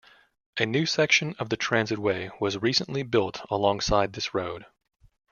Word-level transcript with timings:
A 0.57 0.65
new 0.65 0.87
section 0.87 1.35
of 1.37 1.49
the 1.49 1.55
Transitway 1.57 2.31
was 2.41 2.57
recently 2.57 3.03
built 3.03 3.41
alongside 3.51 4.13
this 4.13 4.33
road. 4.33 4.65